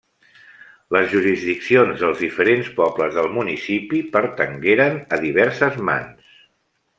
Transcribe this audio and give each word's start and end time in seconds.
Les 0.95 1.03
jurisdiccions 1.09 2.01
dels 2.05 2.23
diferents 2.25 2.71
pobles 2.79 3.13
del 3.19 3.29
municipi 3.37 4.01
pertangueren 4.17 4.99
a 5.15 5.21
diverses 5.29 5.79
mans. 5.91 6.35